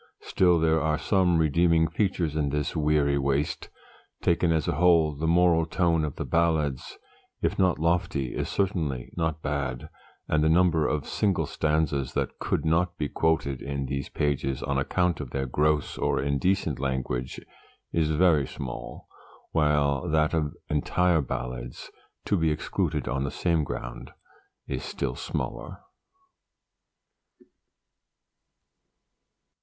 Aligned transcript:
Still 0.21 0.59
there 0.59 0.81
are 0.81 0.97
some 0.97 1.37
redeeming 1.37 1.87
features 1.87 2.35
in 2.35 2.49
this 2.49 2.75
weary 2.75 3.19
waste. 3.19 3.69
Taken 4.23 4.51
as 4.51 4.67
a 4.67 4.77
whole, 4.77 5.15
the 5.15 5.27
moral 5.27 5.67
tone 5.67 6.03
of 6.03 6.15
the 6.15 6.25
ballads, 6.25 6.97
if 7.43 7.59
not 7.59 7.77
lofty, 7.77 8.33
is 8.33 8.49
certainly 8.49 9.11
not 9.15 9.43
bad; 9.43 9.89
and 10.27 10.43
the 10.43 10.49
number 10.49 10.87
of 10.87 11.05
single 11.05 11.45
stanzas 11.45 12.15
that 12.15 12.39
could 12.39 12.65
not 12.65 12.97
be 12.97 13.09
quoted 13.09 13.61
in 13.61 13.85
these 13.85 14.09
pages 14.09 14.63
on 14.63 14.79
account 14.79 15.19
of 15.19 15.29
their 15.29 15.45
gross 15.45 15.99
or 15.99 16.19
indecent 16.19 16.79
language 16.79 17.39
is 17.93 18.09
very 18.09 18.47
small; 18.47 19.07
while 19.51 20.09
that 20.09 20.33
of 20.33 20.55
entire 20.67 21.21
Ballads, 21.21 21.91
to 22.25 22.35
be 22.37 22.49
excluded 22.49 23.07
on 23.07 23.23
the 23.23 23.29
same 23.29 23.63
ground, 23.63 24.09
is 24.65 24.81
still 24.83 25.13
smaller. 25.13 25.77